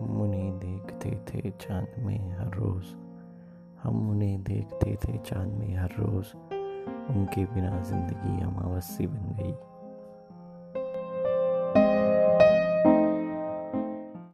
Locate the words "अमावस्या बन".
8.42-9.36